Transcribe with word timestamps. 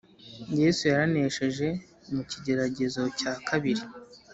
Yesu 0.61 0.81
yaranesheje 0.91 1.67
mu 2.13 2.21
kigeragezo 2.29 3.03
cya 3.19 3.33
kabiri 3.47 3.83